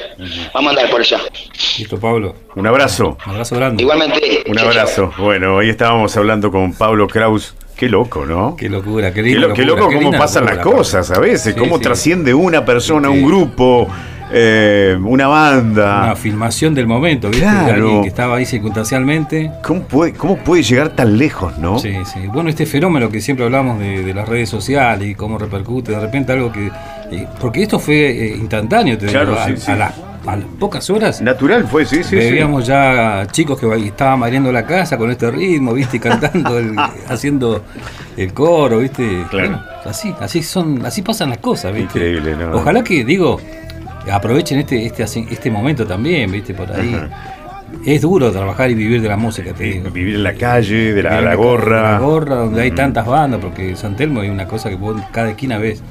Vamos 0.53 0.67
a 0.67 0.69
andar 0.77 0.89
por 0.89 1.01
allá. 1.01 1.19
Listo, 1.77 1.99
Pablo. 1.99 2.33
Un 2.55 2.65
abrazo. 2.67 3.17
Un 3.25 3.31
abrazo 3.33 3.55
grande. 3.57 3.83
Igualmente. 3.83 4.43
Un 4.47 4.55
chao, 4.55 4.63
chao. 4.63 4.69
abrazo. 4.71 5.13
Bueno, 5.17 5.55
hoy 5.55 5.69
estábamos 5.69 6.15
hablando 6.15 6.49
con 6.49 6.73
Pablo 6.73 7.07
Kraus. 7.09 7.53
Qué 7.75 7.89
loco, 7.89 8.25
¿no? 8.25 8.55
Qué 8.55 8.69
locura, 8.69 9.13
qué 9.13 9.21
Qué, 9.21 9.29
lindo. 9.31 9.49
lo- 9.49 9.53
qué 9.53 9.63
loco 9.65 9.89
cómo 9.91 10.11
pasan 10.11 10.45
las 10.45 10.59
cosas 10.59 11.11
a 11.11 11.19
veces, 11.19 11.53
Sí, 11.53 11.59
cómo 11.59 11.77
sí. 11.77 11.83
trasciende 11.83 12.33
una 12.33 12.63
persona, 12.63 13.09
Sí. 13.11 13.17
un 13.19 13.25
grupo, 13.25 13.87
eh, 14.31 14.97
una 15.03 15.27
banda. 15.27 16.03
Una 16.05 16.15
filmación 16.15 16.73
del 16.73 16.87
momento, 16.87 17.27
¿viste? 17.29 17.43
Claro. 17.45 17.65
De 17.65 17.71
alguien 17.73 18.01
que 18.03 18.07
estaba 18.07 18.37
ahí 18.37 18.45
circunstancialmente. 18.45 19.51
¿Cómo 19.63 19.81
puede, 19.81 20.13
¿Cómo 20.13 20.37
puede 20.37 20.63
llegar 20.63 20.89
tan 20.95 21.17
lejos, 21.17 21.57
no? 21.57 21.77
Sí, 21.79 21.93
sí. 22.11 22.21
Bueno, 22.27 22.49
este 22.49 22.65
fenómeno 22.65 23.09
que 23.09 23.19
siempre 23.21 23.45
hablamos 23.45 23.77
de, 23.79 24.03
de 24.03 24.13
las 24.13 24.27
redes 24.27 24.49
sociales 24.49 25.07
y 25.09 25.15
cómo 25.15 25.37
repercute 25.37 25.91
de 25.91 25.99
repente 25.99 26.31
algo 26.31 26.51
que. 26.51 26.71
eh, 27.11 27.27
porque 27.39 27.61
esto 27.63 27.77
fue 27.77 27.95
eh, 28.09 28.35
instantáneo, 28.37 28.97
te 28.97 29.07
digo, 29.07 29.19
Claro, 29.19 29.37
a, 29.39 29.55
sí. 29.55 29.71
a 29.71 29.75
las, 29.75 29.93
a 30.25 30.35
las 30.35 30.45
pocas 30.59 30.89
horas. 30.89 31.21
Natural 31.21 31.65
fue, 31.67 31.85
sí, 31.85 31.97
sí, 31.97 32.03
sí. 32.09 32.15
Veíamos 32.15 32.65
ya 32.65 33.25
chicos 33.31 33.59
que 33.59 33.67
estaban 33.85 34.19
mareando 34.19 34.51
la 34.51 34.65
casa 34.65 34.97
con 34.97 35.11
este 35.11 35.29
ritmo, 35.31 35.73
¿viste? 35.73 35.99
Cantando, 35.99 36.57
el- 36.57 36.75
haciendo 37.09 37.63
el 38.17 38.33
coro, 38.33 38.79
¿viste? 38.79 39.23
Claro. 39.29 39.49
Bueno, 39.49 39.63
así, 39.85 40.13
así 40.19 40.41
son, 40.43 40.85
así 40.85 41.01
pasan 41.01 41.29
las 41.29 41.39
cosas, 41.39 41.73
¿viste? 41.73 41.99
Increíble, 41.99 42.35
¿no? 42.35 42.55
Ojalá 42.57 42.83
que, 42.83 43.03
digo, 43.05 43.39
aprovechen 44.11 44.59
este, 44.59 44.85
este, 44.85 45.03
este 45.03 45.51
momento 45.51 45.85
también, 45.85 46.31
¿viste? 46.31 46.53
Por 46.53 46.71
ahí. 46.71 46.95
Es 47.85 48.01
duro 48.01 48.31
trabajar 48.31 48.69
y 48.71 48.75
vivir 48.75 49.01
de 49.01 49.09
la 49.09 49.17
música, 49.17 49.51
te 49.53 49.63
digo. 49.63 49.89
Vivir 49.89 50.15
en 50.15 50.23
la 50.23 50.33
calle, 50.33 50.93
de 50.93 51.03
la, 51.03 51.09
Vivir 51.09 51.23
en 51.23 51.29
la 51.29 51.35
gorra. 51.35 51.91
La 51.93 51.99
gorra, 51.99 52.35
donde 52.35 52.61
hay 52.61 52.71
tantas 52.71 53.05
bandas, 53.05 53.39
porque 53.41 53.75
San 53.75 53.95
Telmo 53.95 54.21
es 54.23 54.29
una 54.31 54.47
cosa 54.47 54.69
que 54.69 54.75
vos 54.75 54.99
cada 55.11 55.31
esquina 55.31 55.57
ves 55.57 55.81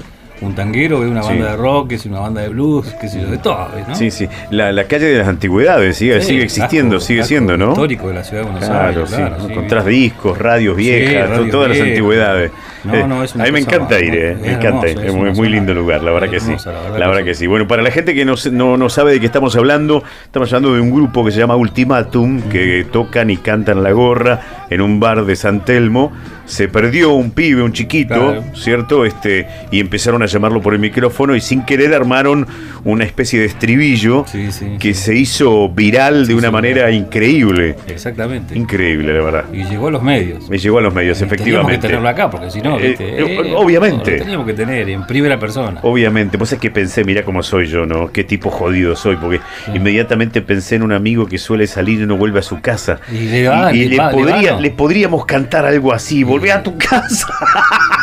un 0.40 0.54
tanguero, 0.54 1.00
ves 1.00 1.10
una 1.10 1.22
Sí. 1.22 1.28
banda 1.28 1.50
de 1.52 1.56
rock, 1.56 1.92
es 1.92 2.06
una 2.06 2.20
banda 2.20 2.40
de 2.42 2.48
blues, 2.48 2.94
qué 3.00 3.08
sé 3.08 3.20
yo, 3.20 3.28
de 3.30 3.38
todo, 3.38 3.68
¿ves, 3.74 3.88
¿no? 3.88 3.94
Sí, 3.94 4.10
sí. 4.10 4.28
La, 4.50 4.72
la 4.72 4.84
calle 4.84 5.06
de 5.06 5.18
las 5.18 5.28
antigüedades 5.28 5.96
sigue, 5.96 6.20
Sí, 6.20 6.28
sigue 6.28 6.42
existiendo, 6.44 6.96
casco- 6.96 7.06
sigue 7.06 7.20
casco 7.20 7.28
siendo, 7.28 7.56
¿no? 7.56 7.70
Histórico 7.70 8.08
de 8.08 8.14
la 8.14 8.24
ciudad 8.24 8.42
de 8.42 8.50
Buenos 8.50 8.68
Claro, 8.68 8.88
Aires, 8.88 9.10
claro. 9.14 9.36
sí, 9.40 9.52
Encontrás 9.52 9.86
discos, 9.86 10.36
radios 10.38 10.76
viejas, 10.76 11.30
todas 11.50 11.68
las 11.70 11.80
antigüedades. 11.80 12.50
No, 12.82 13.06
no, 13.06 13.24
es 13.24 13.34
una 13.34 13.44
a 13.44 13.46
mí 13.46 13.52
me 13.52 13.60
encanta 13.60 13.98
ir, 13.98 14.14
eh, 14.14 14.32
es 14.32 14.40
me 14.40 14.52
encanta 14.52 14.88
ir. 14.88 14.98
es 14.98 15.04
Es 15.06 15.14
muy, 15.38 15.48
lindo 15.48 15.72
lugar, 15.72 16.02
la 16.02 16.10
verdad 16.10 16.28
que 16.28 16.40
sí. 16.40 16.50
la 16.50 16.72
verdad 16.72 16.84
La 16.84 16.92
que 16.92 16.98
verdad 17.06 17.18
sí. 17.20 17.24
que 17.24 17.34
sí. 17.34 17.46
Bueno, 17.46 17.66
para 17.66 17.82
la 17.82 17.90
gente 17.90 18.14
que 18.14 18.24
no, 18.26 18.34
no, 18.52 18.76
no 18.76 18.88
sabe 18.90 19.12
de 19.12 19.20
qué 19.20 19.26
estamos 19.26 19.56
hablando, 19.56 20.02
estamos 20.24 20.52
hablando 20.52 20.74
de 20.74 20.80
un 20.82 20.90
grupo 20.90 21.24
que 21.24 21.30
se 21.30 21.38
llama 21.38 21.56
Ultimatum, 21.56 22.42
que 22.42 22.84
tocan 22.92 23.30
y 23.30 23.38
cantan 23.38 23.82
la 23.82 23.92
gorra 23.92 24.40
en 24.68 24.82
un 24.82 25.00
bar 25.00 25.24
de 25.24 25.34
San 25.36 25.64
Telmo. 25.64 26.12
Se 26.46 26.68
perdió 26.68 27.12
un 27.12 27.30
pibe, 27.30 27.62
un 27.62 27.72
chiquito, 27.72 28.14
Claro. 28.14 28.44
¿cierto? 28.54 29.04
Este, 29.04 29.46
y 29.70 29.80
empezaron 29.80 30.22
a 30.22 30.26
llamarlo 30.26 30.60
por 30.60 30.74
el 30.74 30.78
micrófono 30.80 31.34
y 31.34 31.40
sin 31.40 31.64
querer 31.64 31.94
armaron 31.94 32.46
una 32.84 33.04
especie 33.04 33.40
de 33.40 33.46
estribillo 33.46 34.24
Sí, 34.28 34.52
sí, 34.52 34.76
que 34.78 34.94
sí. 34.94 35.02
se 35.04 35.14
hizo 35.16 35.68
viral 35.70 36.26
de 36.26 36.34
una 36.34 36.50
manera 36.50 36.90
increíble. 36.90 37.76
Exactamente. 37.86 38.56
Increíble, 38.56 39.12
la 39.14 39.24
verdad. 39.24 39.44
Y 39.52 39.64
llegó 39.64 39.88
a 39.88 39.90
los 39.90 40.02
medios. 40.02 40.48
Me 40.50 40.58
llegó 40.58 40.78
a 40.78 40.82
los 40.82 40.94
medios, 40.94 41.18
Teníamos 41.18 41.36
que 41.36 41.42
efectivamente. 41.42 41.86
tenerlo 41.88 42.08
acá, 42.08 42.30
porque 42.30 42.50
si 42.50 42.60
no, 42.60 42.78
Eh, 42.78 42.88
¿viste? 42.88 43.20
eh, 43.22 43.54
obviamente. 43.56 44.12
Lo 44.12 44.18
teníamos 44.18 44.46
que 44.46 44.52
tener 44.54 44.88
en 44.90 45.06
primera 45.06 45.38
persona. 45.38 45.80
Obviamente, 45.82 46.36
pues 46.38 46.52
es 46.52 46.58
que 46.58 46.70
pensé, 46.70 47.04
mira 47.04 47.22
cómo 47.24 47.42
soy 47.42 47.66
yo, 47.66 47.86
¿no? 47.86 48.10
Qué 48.12 48.24
tipo 48.24 48.50
jodido 48.50 48.94
soy, 48.96 49.16
porque 49.16 49.40
inmediatamente 49.74 50.42
pensé 50.42 50.76
en 50.76 50.82
un 50.82 50.92
amigo 50.92 51.26
que 51.26 51.38
suele 51.38 51.66
salir 51.66 52.00
y 52.00 52.06
no 52.06 52.16
vuelve 52.16 52.40
a 52.40 52.42
su 52.42 52.60
casa. 52.60 53.00
Y 53.10 53.28
le 53.28 53.48
va- 53.48 53.72
y 53.72 53.84
le 53.84 53.88
le, 53.90 53.96
va- 53.96 54.10
le 54.10 54.16
podría, 54.18 54.50
va, 54.50 54.56
¿no? 54.56 54.60
le 54.60 54.70
podríamos 54.70 55.26
cantar 55.26 55.64
algo 55.64 55.92
así, 55.92 56.22
volvé 56.22 56.52
a 56.52 56.62
tu 56.62 56.76
casa. 56.78 57.28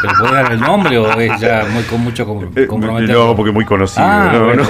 ¿Pero 0.01 0.13
puede 0.19 0.33
dar 0.33 0.51
el 0.51 0.59
nombre 0.59 0.97
o 0.97 1.19
es 1.19 1.39
ya 1.39 1.65
muy, 1.71 1.83
con 1.83 2.01
mucho 2.01 2.25
com- 2.25 2.49
Eh, 2.55 2.65
comprometerlo? 2.65 3.27
no, 3.27 3.35
porque 3.35 3.51
muy 3.51 3.65
conocido, 3.65 4.05
Ah, 4.05 4.29
no, 4.33 4.45
bueno, 4.45 4.63
no, 4.63 4.69